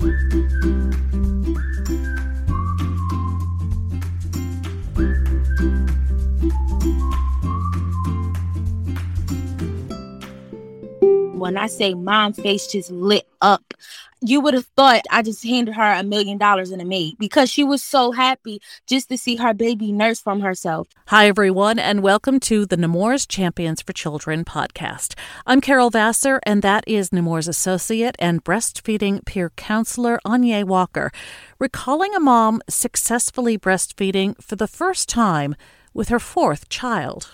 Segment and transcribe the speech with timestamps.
[0.00, 1.03] Thank you.
[11.34, 13.74] When I say mom face just lit up,
[14.20, 17.50] you would have thought I just handed her a million dollars in a maid because
[17.50, 20.86] she was so happy just to see her baby nurse from herself.
[21.08, 25.14] Hi, everyone, and welcome to the Nemours Champions for Children podcast.
[25.44, 31.10] I'm Carol Vassar, and that is Nemours associate and breastfeeding peer counselor Anya Walker,
[31.58, 35.56] recalling a mom successfully breastfeeding for the first time
[35.92, 37.32] with her fourth child.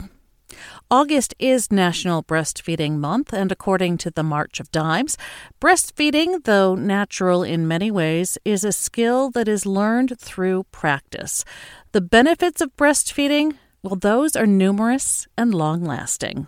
[0.90, 5.16] August is National Breastfeeding Month, and according to the March of Dimes,
[5.60, 11.44] breastfeeding, though natural in many ways, is a skill that is learned through practice.
[11.92, 16.46] The benefits of breastfeeding, well, those are numerous and long lasting.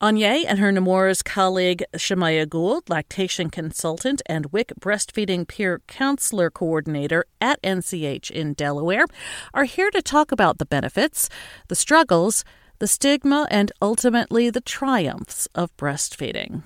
[0.00, 7.24] Anya and her Nemours colleague Shamiya Gould, lactation consultant and WIC breastfeeding peer counselor coordinator
[7.40, 9.06] at NCH in Delaware,
[9.54, 11.28] are here to talk about the benefits,
[11.68, 12.44] the struggles,
[12.78, 16.62] the stigma, and ultimately the triumphs of breastfeeding.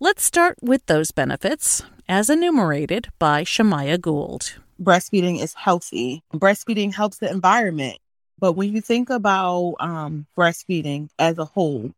[0.00, 4.58] Let's start with those benefits, as enumerated by Shamiya Gould.
[4.80, 6.22] Breastfeeding is healthy.
[6.32, 7.98] Breastfeeding helps the environment.
[8.38, 11.92] But when you think about um, breastfeeding as a whole,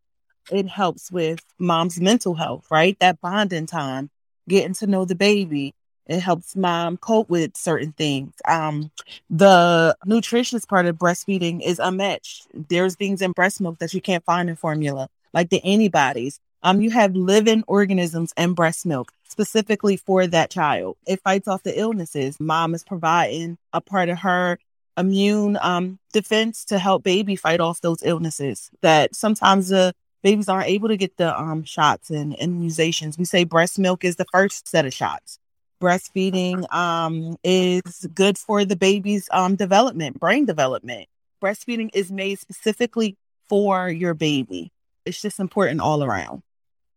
[0.51, 2.99] it helps with mom's mental health, right?
[2.99, 4.11] That bonding time,
[4.49, 5.75] getting to know the baby,
[6.07, 8.35] it helps mom cope with certain things.
[8.47, 8.91] Um,
[9.31, 12.49] the nutritious part of breastfeeding is unmatched.
[12.55, 16.41] There's things in breast milk that you can't find in formula, like the antibodies.
[16.63, 20.97] Um, you have living organisms in breast milk specifically for that child.
[21.07, 22.39] It fights off the illnesses.
[22.39, 24.59] Mom is providing a part of her
[24.97, 30.69] immune um, defense to help baby fight off those illnesses that sometimes the babies aren't
[30.69, 33.19] able to get the um, shots and immunizations.
[33.19, 35.39] We say breast milk is the first set of shots
[35.83, 41.09] breastfeeding um, is good for the baby's um, development, brain development.
[41.43, 43.17] Breastfeeding is made specifically
[43.49, 44.71] for your baby.
[45.05, 46.43] It's just important all around.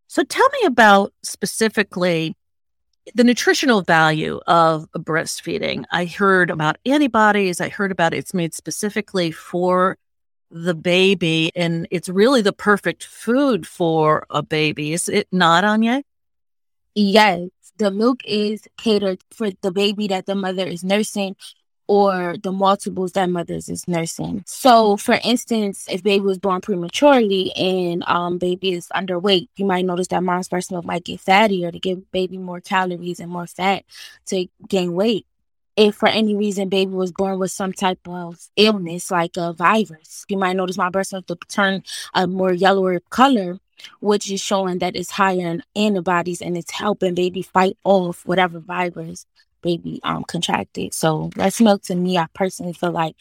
[0.07, 2.35] So tell me about specifically
[3.15, 5.85] the nutritional value of breastfeeding.
[5.91, 7.59] I heard about antibodies.
[7.59, 9.97] I heard about it's made specifically for
[10.51, 14.93] the baby, and it's really the perfect food for a baby.
[14.93, 16.03] Is it not, Anya?
[16.93, 21.35] Yes, the milk is catered for the baby that the mother is nursing
[21.87, 24.43] or the multiples that mothers is nursing.
[24.47, 29.85] So, for instance, if baby was born prematurely and um baby is underweight, you might
[29.85, 33.47] notice that mom's breast milk might get fattier to give baby more calories and more
[33.47, 33.83] fat
[34.27, 35.27] to gain weight.
[35.75, 40.25] If for any reason baby was born with some type of illness like a virus,
[40.29, 43.59] you might notice my breast milk to turn a more yellower color
[43.99, 48.59] which is showing that it's higher in antibodies and it's helping baby fight off whatever
[48.59, 49.25] virus
[49.61, 50.93] baby um contracted.
[50.93, 53.15] So breast milk to me, I personally feel like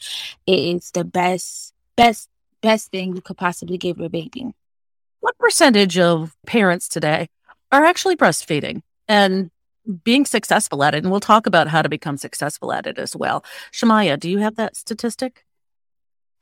[0.45, 2.29] it is the best, best,
[2.61, 4.53] best thing you could possibly give your baby.
[5.19, 7.29] What percentage of parents today
[7.71, 9.49] are actually breastfeeding and
[10.03, 11.03] being successful at it?
[11.03, 13.43] And we'll talk about how to become successful at it as well.
[13.71, 15.43] Shamiya, do you have that statistic?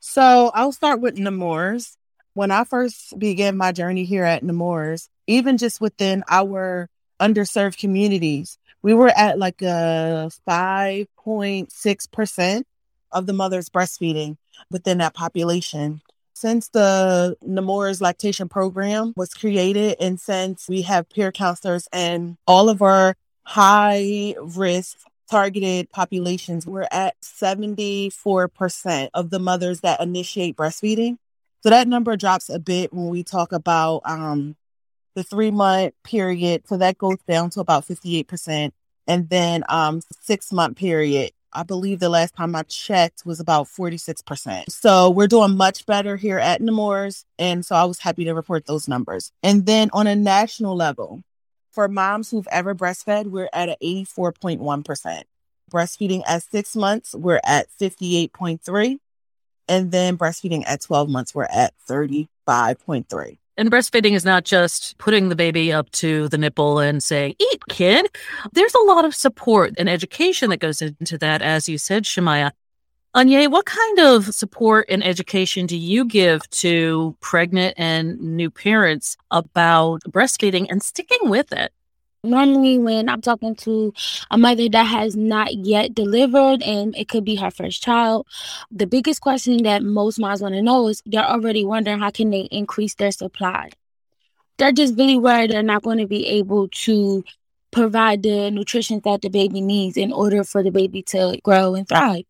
[0.00, 1.96] So I'll start with Nemours.
[2.34, 6.90] When I first began my journey here at Nemours, even just within our
[7.20, 12.64] underserved communities, we were at like a 5.6%
[13.12, 14.36] of the mothers breastfeeding
[14.68, 16.02] within that population.
[16.34, 22.68] Since the Nemours lactation program was created, and since we have peer counselors and all
[22.68, 23.14] of our
[23.44, 24.98] high risk
[25.30, 31.18] targeted populations, we're at 74% of the mothers that initiate breastfeeding
[31.64, 34.54] so that number drops a bit when we talk about um,
[35.14, 36.68] the three month period.
[36.68, 38.70] So that goes down to about 58%.
[39.06, 43.66] And then um, six month period, I believe the last time I checked was about
[43.66, 44.64] 46%.
[44.68, 47.24] So we're doing much better here at Nemours.
[47.38, 49.32] And so I was happy to report those numbers.
[49.42, 51.22] And then on a national level,
[51.72, 55.22] for moms who've ever breastfed, we're at an 84.1%.
[55.72, 58.98] Breastfeeding at six months, we're at 58.3.
[59.68, 63.38] And then breastfeeding at 12 months, we're at 35.3.
[63.56, 67.62] And breastfeeding is not just putting the baby up to the nipple and saying, eat,
[67.68, 68.08] kid.
[68.52, 72.50] There's a lot of support and education that goes into that, as you said, Shamiya.
[73.16, 79.16] Anya, what kind of support and education do you give to pregnant and new parents
[79.30, 81.72] about breastfeeding and sticking with it?
[82.24, 83.92] Normally, when I'm talking to
[84.30, 88.26] a mother that has not yet delivered and it could be her first child,
[88.70, 92.30] the biggest question that most moms want to know is they're already wondering how can
[92.30, 93.70] they increase their supply.
[94.56, 97.24] They're just really worried they're not going to be able to
[97.70, 101.86] provide the nutrition that the baby needs in order for the baby to grow and
[101.86, 102.24] thrive.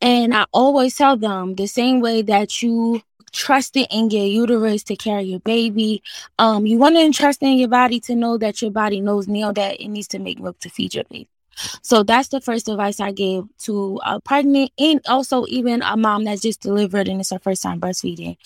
[0.00, 3.02] And I always tell them the same way that you
[3.32, 6.02] trust it in your uterus to carry your baby.
[6.38, 9.52] Um, you want to entrust in your body to know that your body knows now
[9.52, 11.28] that it needs to make milk to feed your baby.
[11.82, 16.24] So that's the first advice I gave to a pregnant and also even a mom
[16.24, 18.36] that's just delivered and it's her first time breastfeeding.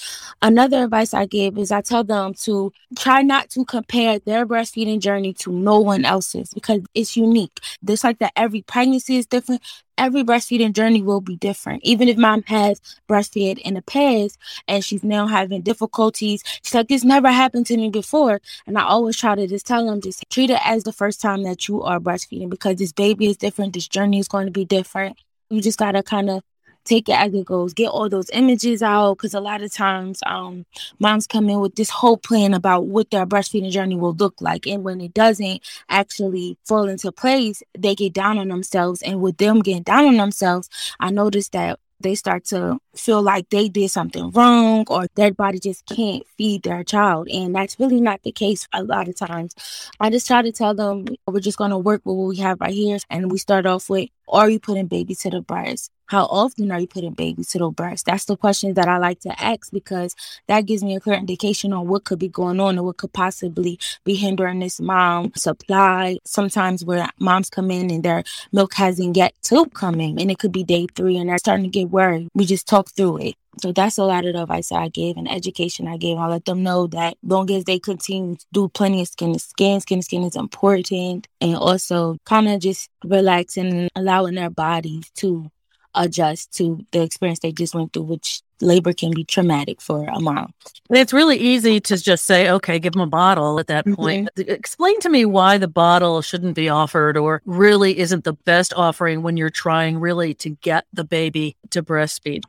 [0.40, 5.00] Another advice I give is I tell them to try not to compare their breastfeeding
[5.00, 7.58] journey to no one else's because it's unique.
[7.84, 9.62] Just like that every pregnancy is different,
[10.02, 11.81] every breastfeeding journey will be different.
[11.84, 16.88] Even if mom has breastfed in the past and she's now having difficulties, she's like,
[16.88, 18.40] this never happened to me before.
[18.66, 21.44] And I always try to just tell them, just treat it as the first time
[21.44, 23.75] that you are breastfeeding because this baby is different.
[23.75, 25.16] This journey is going to be different.
[25.50, 26.43] You just got to kind of
[26.84, 30.20] take it as it goes get all those images out because a lot of times
[30.26, 30.64] um
[30.99, 34.67] moms come in with this whole plan about what their breastfeeding journey will look like
[34.67, 39.37] and when it doesn't actually fall into place they get down on themselves and with
[39.38, 40.69] them getting down on themselves
[41.00, 45.58] i noticed that they start to feel like they did something wrong or their body
[45.58, 47.29] just can't feed their child.
[47.29, 49.55] And that's really not the case a lot of times.
[50.00, 52.61] I just try to tell them we're just going to work with what we have
[52.61, 52.99] right here.
[53.08, 55.90] And we start off with, are you putting baby to the breast?
[56.06, 58.04] How often are you putting baby to the breast?
[58.04, 60.14] That's the question that I like to ask because
[60.46, 63.12] that gives me a clear indication on what could be going on and what could
[63.12, 66.19] possibly be hindering this mom supply.
[66.24, 70.52] Sometimes where moms come in and their milk hasn't yet to coming and it could
[70.52, 72.28] be day three and they're starting to get worried.
[72.34, 73.34] We just talk through it.
[73.60, 76.16] So that's a lot of the advice I gave and education I gave.
[76.16, 79.38] I let them know that long as they continue to do plenty of skin to
[79.38, 81.28] skin, skin to skin is important.
[81.40, 85.50] And also kind of just relaxing and allowing their bodies to
[85.94, 90.20] adjust to the experience they just went through, which labor can be traumatic for a
[90.20, 90.55] mom.
[90.88, 94.31] It's really easy to just say, okay, give them a bottle at that point.
[94.37, 94.50] Mm-hmm.
[94.50, 99.22] Explain to me why the bottle shouldn't be offered or really isn't the best offering
[99.22, 102.44] when you're trying really to get the baby to breastfeed.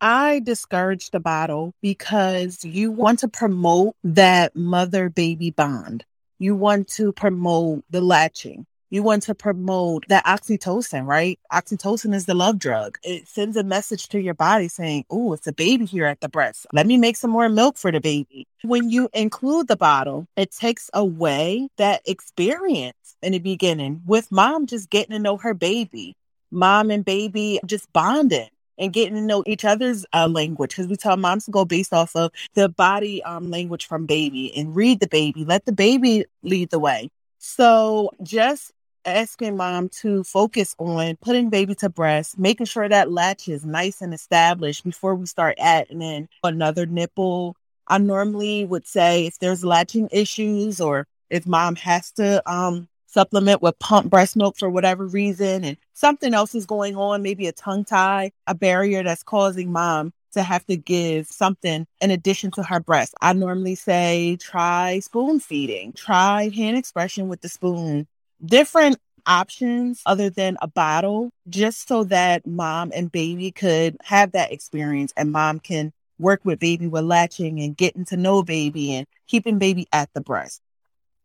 [0.00, 6.06] I discourage the bottle because you want to promote that mother baby bond.
[6.38, 8.64] You want to promote the latching.
[8.88, 11.38] You want to promote that oxytocin, right?
[11.52, 12.96] Oxytocin is the love drug.
[13.02, 16.30] It sends a message to your body saying, Oh, it's a baby here at the
[16.30, 16.66] breast.
[16.72, 18.48] Let me make some more milk for the baby.
[18.62, 24.66] When you include the bottle, it takes away that experience in the beginning with mom
[24.66, 26.16] just getting to know her baby,
[26.50, 28.48] mom and baby just bonding
[28.80, 31.92] and getting to know each other's uh, language because we tell moms to go based
[31.92, 36.24] off of the body um, language from baby and read the baby, let the baby
[36.42, 37.10] lead the way.
[37.38, 38.72] So just
[39.04, 44.00] asking mom to focus on putting baby to breast, making sure that latch is nice
[44.00, 47.56] and established before we start adding in another nipple.
[47.86, 53.60] I normally would say if there's latching issues or if mom has to um, supplement
[53.60, 57.52] with pump breast milk for whatever reason and something else is going on, maybe a
[57.52, 62.62] tongue tie, a barrier that's causing mom to have to give something in addition to
[62.62, 63.14] her breast.
[63.20, 68.06] I normally say try spoon feeding, try hand expression with the spoon,
[68.44, 74.52] different options other than a bottle, just so that mom and baby could have that
[74.52, 79.06] experience and mom can work with baby with latching and getting to know baby and
[79.26, 80.60] keeping baby at the breast.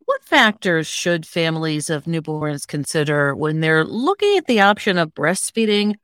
[0.06, 5.96] What factors should families of newborns consider when they're looking at the option of breastfeeding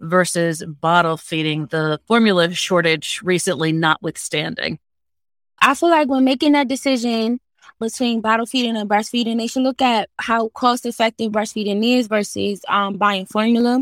[0.00, 4.80] versus bottle feeding, the formula shortage recently notwithstanding?
[5.60, 7.38] I feel like when making that decision
[7.78, 12.60] between bottle feeding and breastfeeding, they should look at how cost effective breastfeeding is versus
[12.68, 13.80] um, buying formula.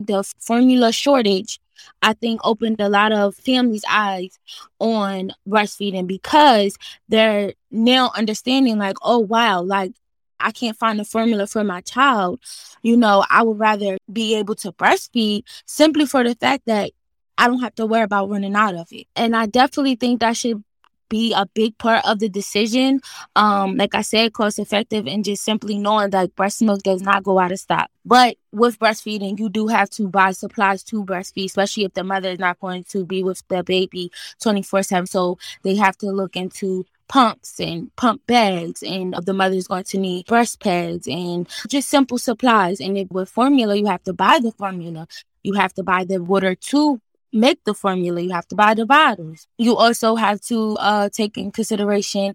[0.00, 1.58] The formula shortage
[2.02, 4.38] I think opened a lot of families' eyes
[4.78, 6.76] on breastfeeding because
[7.08, 9.92] they're now understanding like, oh wow, like
[10.40, 12.40] I can't find a formula for my child.
[12.82, 16.90] You know, I would rather be able to breastfeed simply for the fact that
[17.38, 19.06] I don't have to worry about running out of it.
[19.16, 20.62] And I definitely think that should
[21.08, 23.00] be a big part of the decision.
[23.36, 27.22] Um, like I said, cost effective and just simply knowing that breast milk does not
[27.22, 27.90] go out of stock.
[28.04, 32.30] But with breastfeeding, you do have to buy supplies to breastfeed, especially if the mother
[32.30, 35.06] is not going to be with the baby 24 7.
[35.06, 39.98] So they have to look into pumps and pump bags and the mother's going to
[39.98, 44.38] need breast pads and just simple supplies and if, with formula you have to buy
[44.42, 45.06] the formula
[45.42, 47.00] you have to buy the water to
[47.34, 51.36] make the formula you have to buy the bottles you also have to uh, take
[51.36, 52.34] in consideration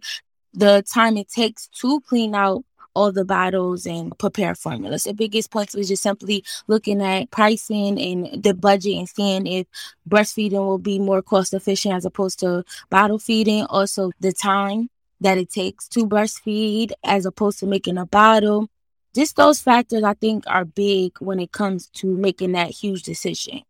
[0.54, 2.64] the time it takes to clean out
[2.96, 5.04] all the bottles and prepare formulas.
[5.04, 9.68] The biggest point was just simply looking at pricing and the budget and seeing if
[10.08, 13.64] breastfeeding will be more cost efficient as opposed to bottle feeding.
[13.66, 14.90] Also, the time
[15.22, 18.68] that it takes to breastfeed as opposed to making a bottle.
[19.16, 23.62] Just those factors I think are big when it comes to making that huge decision.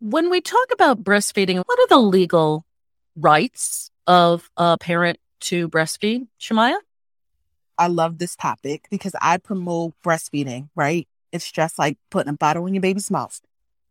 [0.00, 2.66] When we talk about breastfeeding, what are the legal
[3.16, 6.76] rights of a parent to breastfeed, Shamiya?
[7.78, 11.08] I love this topic because I promote breastfeeding, right?
[11.32, 13.40] It's just like putting a bottle in your baby's mouth.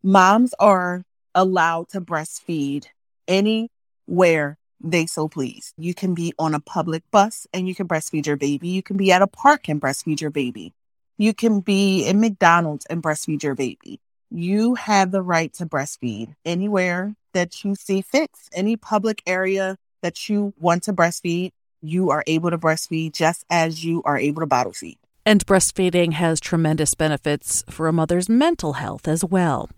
[0.04, 2.86] Moms are allowed to breastfeed
[3.28, 5.74] anywhere they so please.
[5.76, 8.68] You can be on a public bus and you can breastfeed your baby.
[8.68, 10.76] You can be at a park and breastfeed your baby.
[11.18, 14.00] You can be in McDonald's and breastfeed your baby.
[14.38, 20.28] You have the right to breastfeed anywhere that you see fits, any public area that
[20.28, 21.52] you want to breastfeed
[21.82, 24.98] you are able to breastfeed just as you are able to bottle feed.
[25.26, 29.70] And breastfeeding has tremendous benefits for a mother's mental health as well.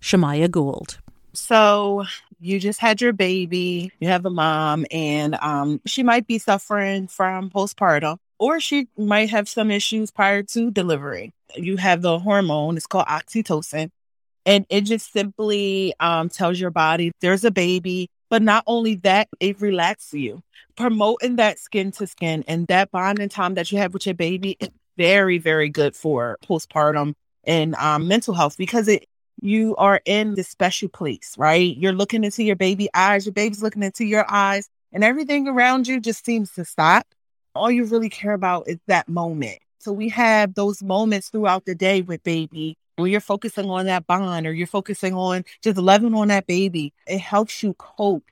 [0.00, 0.98] Shamiya Gould.
[1.32, 2.04] So
[2.38, 7.08] you just had your baby, you have a mom, and um, she might be suffering
[7.08, 11.32] from postpartum, or she might have some issues prior to delivery.
[11.56, 13.90] You have the hormone, it's called oxytocin,
[14.46, 18.08] and it just simply um, tells your body there's a baby.
[18.28, 20.42] But not only that, it relaxes you
[20.76, 24.56] promoting that skin to skin and that bonding time that you have with your baby
[24.60, 29.06] is very, very good for postpartum and um, mental health because it
[29.42, 31.76] you are in this special place, right?
[31.76, 35.86] You're looking into your baby eyes, your baby's looking into your eyes, and everything around
[35.86, 37.06] you just seems to stop.
[37.54, 39.58] All you really care about is that moment.
[39.78, 44.06] So we have those moments throughout the day with baby where you're focusing on that
[44.06, 46.92] bond or you're focusing on just loving on that baby.
[47.06, 48.24] It helps you cope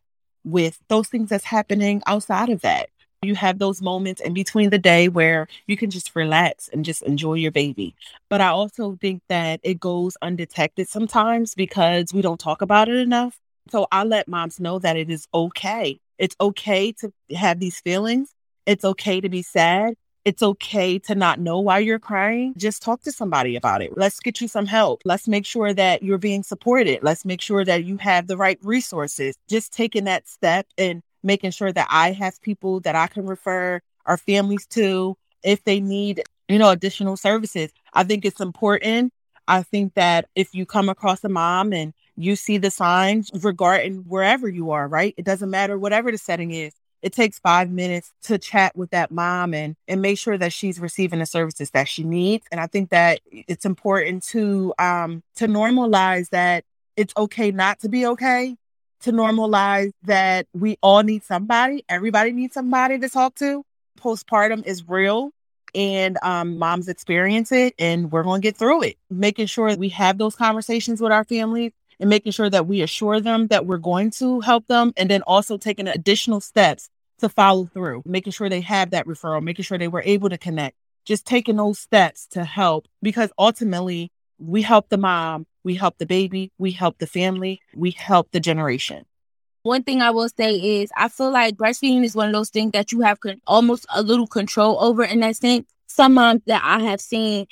[0.44, 2.88] with those things that's happening outside of that.
[3.22, 7.02] You have those moments in between the day where you can just relax and just
[7.02, 7.94] enjoy your baby.
[8.28, 12.96] But I also think that it goes undetected sometimes because we don't talk about it
[12.96, 13.38] enough.
[13.70, 15.98] So I let moms know that it is okay.
[16.18, 18.30] It's okay to have these feelings.
[18.66, 19.94] It's okay to be sad.
[20.24, 22.54] It's okay to not know why you're crying.
[22.56, 23.94] Just talk to somebody about it.
[23.94, 25.02] Let's get you some help.
[25.04, 27.00] Let's make sure that you're being supported.
[27.02, 29.36] Let's make sure that you have the right resources.
[29.50, 33.82] Just taking that step and making sure that I have people that I can refer
[34.06, 37.70] our families to if they need, you know, additional services.
[37.92, 39.12] I think it's important.
[39.46, 44.04] I think that if you come across a mom and you see the signs regarding
[44.08, 45.14] wherever you are, right?
[45.18, 46.72] It doesn't matter whatever the setting is
[47.04, 50.80] it takes five minutes to chat with that mom and and make sure that she's
[50.80, 52.46] receiving the services that she needs.
[52.50, 56.64] And I think that it's important to um to normalize that
[56.96, 58.56] it's okay not to be okay.
[59.02, 61.84] To normalize that we all need somebody.
[61.90, 63.62] Everybody needs somebody to talk to.
[64.00, 65.30] Postpartum is real
[65.74, 69.78] and um, moms experience it and we're going to get through it making sure that
[69.78, 73.66] we have those conversations with our families and making sure that we assure them that
[73.66, 78.32] we're going to help them and then also taking additional steps to follow through, making
[78.32, 81.78] sure they have that referral, making sure they were able to connect, just taking those
[81.78, 86.98] steps to help because ultimately we help the mom, we help the baby, we help
[86.98, 89.04] the family, we help the generation.
[89.62, 92.72] One thing I will say is I feel like breastfeeding is one of those things
[92.72, 95.66] that you have con- almost a little control over in that sense.
[95.86, 97.46] Some moms that I have seen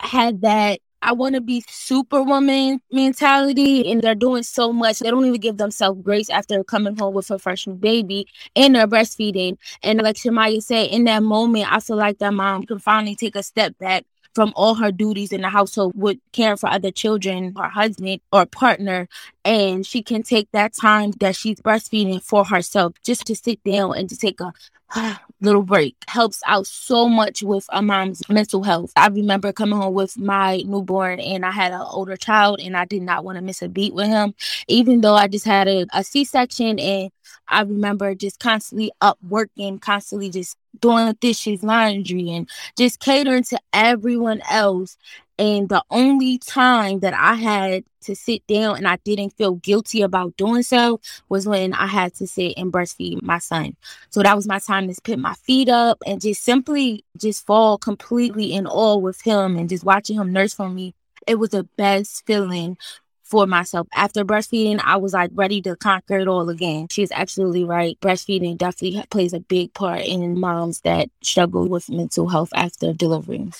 [0.00, 4.98] had that I want to be superwoman mentality, and they're doing so much.
[4.98, 8.88] They don't even give themselves grace after coming home with a fresh baby and they're
[8.88, 9.56] breastfeeding.
[9.84, 13.36] And like Shamiya said, in that moment, I feel like that mom can finally take
[13.36, 17.54] a step back from all her duties in the household with caring for other children,
[17.56, 19.08] her husband or partner,
[19.44, 23.96] and she can take that time that she's breastfeeding for herself just to sit down
[23.96, 24.52] and to take a
[25.40, 28.92] little break helps out so much with a mom's mental health.
[28.96, 32.84] I remember coming home with my newborn and I had an older child and I
[32.86, 34.34] did not want to miss a beat with him.
[34.68, 37.10] Even though I just had a a C-section and
[37.48, 43.58] I remember just constantly up working, constantly just doing dishes, laundry, and just catering to
[43.72, 44.96] everyone else.
[45.38, 50.00] And the only time that I had to sit down and I didn't feel guilty
[50.00, 53.76] about doing so was when I had to sit and breastfeed my son.
[54.10, 57.76] So that was my time to put my feet up and just simply just fall
[57.76, 60.94] completely in awe with him and just watching him nurse for me.
[61.26, 62.78] It was the best feeling
[63.26, 63.88] for myself.
[63.94, 66.86] After breastfeeding, I was like ready to conquer it all again.
[66.90, 67.98] She's absolutely right.
[68.00, 73.50] Breastfeeding definitely plays a big part in moms that struggle with mental health after delivery.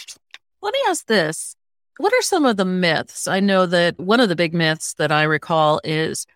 [0.62, 1.56] Let me ask this.
[1.98, 3.26] What are some of the myths?
[3.26, 6.26] I know that one of the big myths that I recall is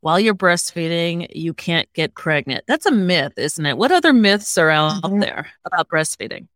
[0.00, 2.64] while you're breastfeeding, you can't get pregnant.
[2.66, 3.78] That's a myth, isn't it?
[3.78, 5.20] What other myths are out mm-hmm.
[5.20, 6.48] there about breastfeeding?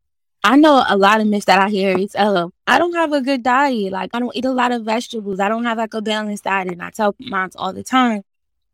[0.45, 3.21] I know a lot of myths that I hear is, uh, I don't have a
[3.21, 3.92] good diet.
[3.92, 5.40] Like, I don't eat a lot of vegetables.
[5.40, 6.68] I don't have like a balanced diet.
[6.68, 8.23] And I tell moms all the time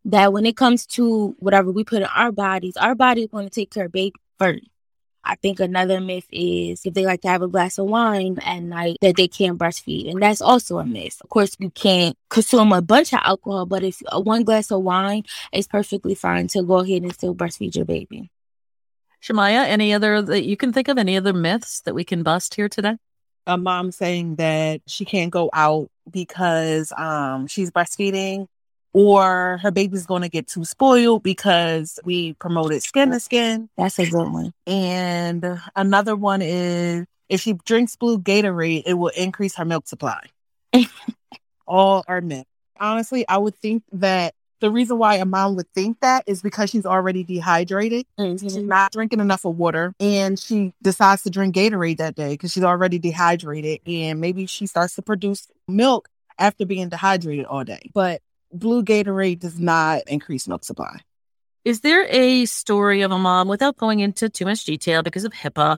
[0.05, 3.49] that when it comes to whatever we put in our bodies, our body is going
[3.49, 4.67] to take care of baby first.
[5.27, 8.61] I think another myth is if they like to have a glass of wine at
[8.61, 10.11] night that they can't breastfeed.
[10.11, 11.19] And that's also a myth.
[11.23, 15.23] Of course, you can't consume a bunch of alcohol, but if one glass of wine
[15.51, 18.31] is perfectly fine to go ahead and still breastfeed your baby.
[19.25, 20.99] Shamiya, any other that you can think of?
[20.99, 22.99] Any other myths that we can bust here today?
[23.47, 28.49] A mom saying that she can't go out because um, she's breastfeeding
[28.93, 33.71] or her baby's going to get too spoiled because we promoted skin to skin.
[33.79, 34.53] That's a good one.
[34.67, 40.21] And another one is if she drinks blue Gatorade, it will increase her milk supply.
[41.67, 42.49] All are myths.
[42.79, 46.71] Honestly, I would think that the reason why a mom would think that is because
[46.71, 48.07] she's already dehydrated.
[48.19, 48.43] Mm-hmm.
[48.43, 52.51] She's not drinking enough of water and she decides to drink Gatorade that day because
[52.51, 57.91] she's already dehydrated and maybe she starts to produce milk after being dehydrated all day.
[57.93, 58.23] But
[58.55, 61.01] blue Gatorade does not increase milk supply.
[61.67, 65.35] Is there a story of a mom, without going into too much detail because of
[65.35, 65.77] HIPAA,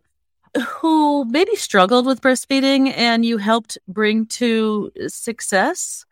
[0.64, 6.07] who maybe struggled with breastfeeding and you helped bring to success?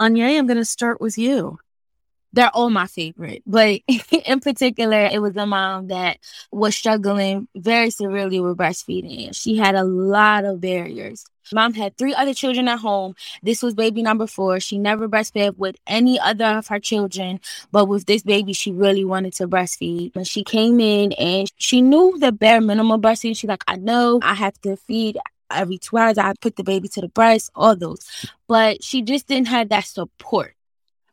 [0.00, 1.58] Anya, I'm going to start with you
[2.32, 3.42] they're all my favorite.
[3.46, 3.80] But
[4.26, 6.18] in particular, it was a mom that
[6.50, 9.34] was struggling very severely with breastfeeding.
[9.34, 11.24] She had a lot of barriers.
[11.52, 13.14] Mom had three other children at home.
[13.42, 14.60] This was baby number four.
[14.60, 19.04] She never breastfed with any other of her children, but with this baby, she really
[19.04, 20.14] wanted to breastfeed.
[20.14, 24.20] When she came in and she knew the bare minimum breastfeeding, she's like, I know
[24.22, 25.18] I have to feed
[25.50, 26.16] every two hours.
[26.16, 28.08] I put the baby to the breast, all those.
[28.48, 30.54] But she just didn't have that support.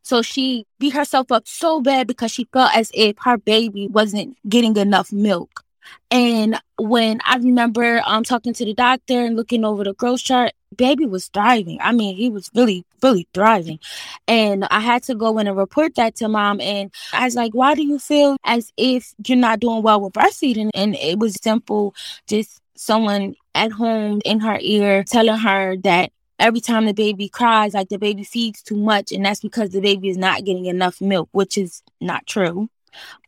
[0.01, 4.37] So she beat herself up so bad because she felt as if her baby wasn't
[4.47, 5.63] getting enough milk.
[6.11, 10.53] And when I remember um talking to the doctor and looking over the growth chart,
[10.75, 11.77] baby was thriving.
[11.81, 13.79] I mean, he was really, really thriving.
[14.27, 16.61] And I had to go in and report that to mom.
[16.61, 20.13] And I was like, why do you feel as if you're not doing well with
[20.13, 20.69] breastfeeding?
[20.73, 21.95] And it was simple,
[22.27, 27.73] just someone at home in her ear telling her that every time the baby cries,
[27.73, 31.01] like the baby feeds too much, and that's because the baby is not getting enough
[31.01, 32.69] milk, which is not true.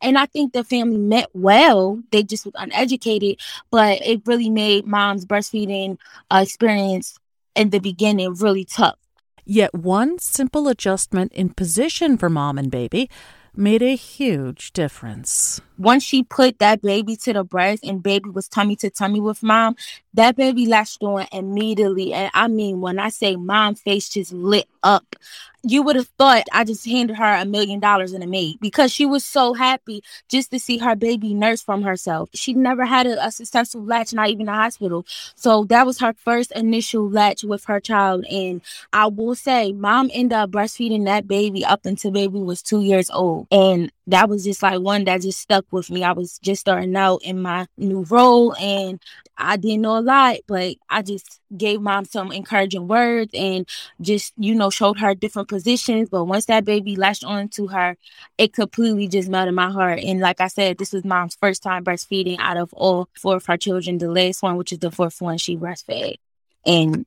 [0.00, 2.02] And I think the family meant well.
[2.10, 5.98] They just was uneducated, but it really made mom's breastfeeding
[6.30, 7.18] uh, experience
[7.54, 8.98] in the beginning really tough.
[9.44, 13.10] Yet one simple adjustment in position for mom and baby
[13.54, 15.60] made a huge difference.
[15.78, 19.42] Once she put that baby to the breast and baby was tummy to tummy with
[19.42, 19.76] mom,
[20.14, 22.12] that baby latched on immediately.
[22.12, 25.16] And I mean, when I say mom face just lit up,
[25.64, 28.92] you would have thought I just handed her a million dollars in a maid because
[28.92, 32.30] she was so happy just to see her baby nurse from herself.
[32.34, 35.06] She never had a, a successful latch, not even a hospital.
[35.36, 38.24] So that was her first initial latch with her child.
[38.26, 38.60] And
[38.92, 43.08] I will say, mom ended up breastfeeding that baby up until baby was two years
[43.10, 43.41] old.
[43.50, 46.04] And that was just like one that just stuck with me.
[46.04, 49.00] I was just starting out in my new role and
[49.36, 53.68] I didn't know a lot, but I just gave mom some encouraging words and
[54.00, 56.08] just, you know, showed her different positions.
[56.10, 57.96] But once that baby latched on to her,
[58.38, 60.00] it completely just melted my heart.
[60.00, 63.46] And like I said, this was mom's first time breastfeeding out of all four of
[63.46, 63.98] her children.
[63.98, 66.16] The last one, which is the fourth one, she breastfed.
[66.64, 67.06] And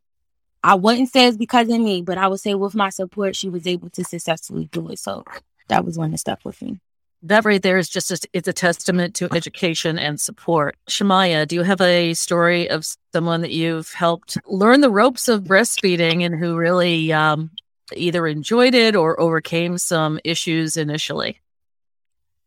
[0.64, 3.50] I wouldn't say it's because of me, but I would say with my support, she
[3.50, 4.98] was able to successfully do it.
[4.98, 5.24] So
[5.68, 6.80] that was one that stuck with me
[7.26, 10.78] that right there is just a, it's a testament to education and support.
[10.88, 15.44] Shamiya, do you have a story of someone that you've helped learn the ropes of
[15.44, 17.50] breastfeeding and who really um,
[17.96, 21.42] either enjoyed it or overcame some issues initially?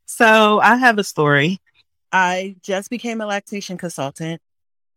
[0.06, 1.60] So I have a story.
[2.12, 4.40] I just became a lactation consultant,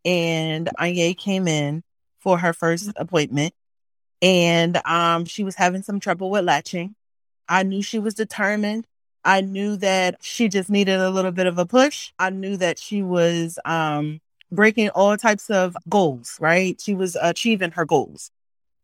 [0.05, 1.83] and Anya came in
[2.19, 3.53] for her first appointment,
[4.21, 6.95] and um, she was having some trouble with latching.
[7.47, 8.85] I knew she was determined
[9.23, 12.11] I knew that she just needed a little bit of a push.
[12.17, 14.19] I knew that she was um,
[14.51, 16.79] breaking all types of goals, right?
[16.81, 18.31] She was achieving her goals.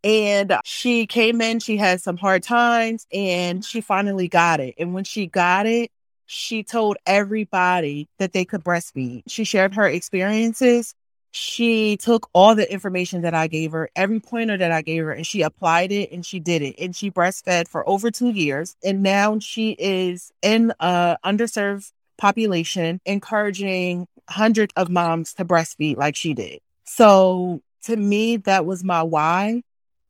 [0.04, 4.76] And she came in, she had some hard times, and she finally got it.
[4.78, 5.92] And when she got it,
[6.28, 9.24] she told everybody that they could breastfeed.
[9.28, 10.94] She shared her experiences
[11.38, 15.12] she took all the information that I gave her, every pointer that I gave her,
[15.12, 16.76] and she applied it and she did it.
[16.80, 18.76] And she breastfed for over two years.
[18.84, 26.16] And now she is in a underserved population, encouraging hundreds of moms to breastfeed like
[26.16, 26.60] she did.
[26.86, 29.62] So to me, that was my why.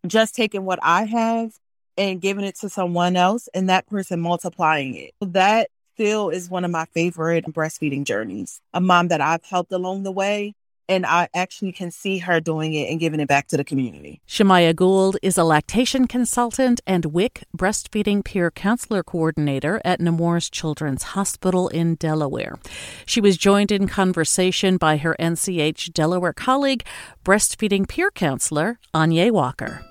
[0.06, 1.52] Just taking what I have
[1.98, 5.13] and giving it to someone else and that person multiplying it.
[5.20, 8.62] That still is one of my favorite breastfeeding journeys.
[8.74, 10.54] A mom that I've helped along the way
[10.89, 14.21] and I actually can see her doing it and giving it back to the community.
[14.28, 21.04] Shamiya Gould is a lactation consultant and WIC breastfeeding peer counselor coordinator at Nemours Children's
[21.04, 22.60] Hospital in Delaware.
[23.06, 26.86] She was joined in conversation by her NCH Delaware colleague,
[27.23, 29.87] breastfeeding peer counselor Anya Walker.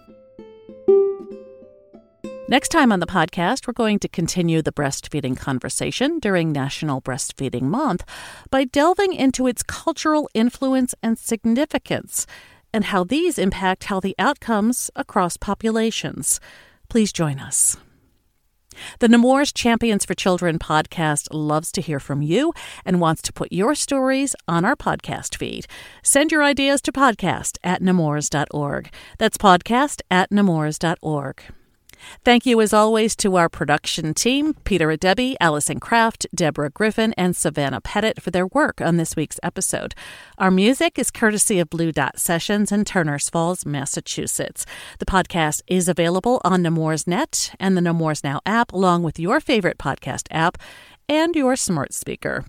[2.48, 7.62] Next time on the podcast, we're going to continue the breastfeeding conversation during National Breastfeeding
[7.62, 8.04] Month
[8.50, 12.24] by delving into its cultural influence and significance
[12.72, 16.38] and how these impact healthy outcomes across populations.
[16.88, 17.78] Please join us.
[19.00, 22.52] The Nemours Champions for Children podcast loves to hear from you
[22.84, 25.66] and wants to put your stories on our podcast feed.
[26.04, 28.92] Send your ideas to podcast at nemours.org.
[29.18, 31.42] That's podcast at nemours.org.
[32.24, 37.36] Thank you, as always, to our production team Peter Adebi, Allison Kraft, Deborah Griffin, and
[37.36, 39.94] Savannah Pettit for their work on this week's episode.
[40.38, 44.66] Our music is courtesy of Blue Dot Sessions in Turners Falls, Massachusetts.
[44.98, 49.40] The podcast is available on Nemours Net and the Nemours Now app, along with your
[49.40, 50.58] favorite podcast app
[51.08, 52.44] and your smart speaker.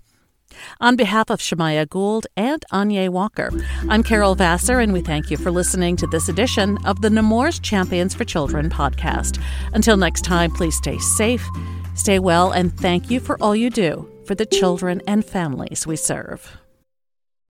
[0.80, 3.50] On behalf of Shamiya Gould and Anya Walker,
[3.88, 7.58] I'm Carol Vassar, and we thank you for listening to this edition of the Nemours
[7.58, 9.42] Champions for Children podcast.
[9.72, 11.46] Until next time, please stay safe,
[11.94, 15.96] stay well, and thank you for all you do for the children and families we
[15.96, 16.58] serve.